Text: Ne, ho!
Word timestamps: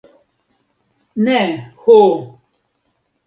Ne, 1.27 1.37
ho! 1.83 1.99